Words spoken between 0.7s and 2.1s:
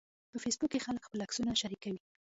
کې خلک خپل عکسونه شریکوي